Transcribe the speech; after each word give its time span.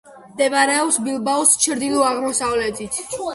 მდებარეობს 0.29 0.97
ბილბაოს 1.07 1.53
ჩრდილო-აღმოსავლეთით. 1.67 2.99